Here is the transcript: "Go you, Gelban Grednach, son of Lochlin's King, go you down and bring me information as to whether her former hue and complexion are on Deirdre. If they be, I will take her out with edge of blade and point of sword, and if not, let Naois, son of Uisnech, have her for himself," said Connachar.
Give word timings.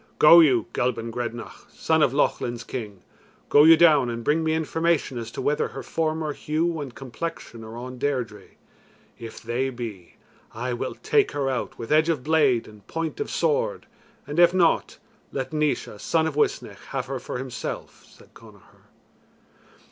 "Go 0.17 0.39
you, 0.39 0.65
Gelban 0.73 1.11
Grednach, 1.11 1.69
son 1.71 2.01
of 2.01 2.11
Lochlin's 2.11 2.63
King, 2.63 3.03
go 3.49 3.65
you 3.65 3.77
down 3.77 4.09
and 4.09 4.23
bring 4.23 4.43
me 4.43 4.55
information 4.55 5.19
as 5.19 5.29
to 5.29 5.43
whether 5.43 5.67
her 5.67 5.83
former 5.83 6.33
hue 6.33 6.81
and 6.81 6.95
complexion 6.95 7.63
are 7.63 7.77
on 7.77 7.99
Deirdre. 7.99 8.47
If 9.19 9.43
they 9.43 9.69
be, 9.69 10.15
I 10.55 10.73
will 10.73 10.95
take 10.95 11.33
her 11.33 11.51
out 11.51 11.77
with 11.77 11.91
edge 11.91 12.09
of 12.09 12.23
blade 12.23 12.67
and 12.67 12.87
point 12.87 13.19
of 13.19 13.29
sword, 13.29 13.85
and 14.25 14.39
if 14.39 14.55
not, 14.55 14.97
let 15.31 15.51
Naois, 15.53 15.99
son 15.99 16.25
of 16.25 16.33
Uisnech, 16.35 16.81
have 16.87 17.05
her 17.05 17.19
for 17.19 17.37
himself," 17.37 18.03
said 18.07 18.33
Connachar. 18.33 18.87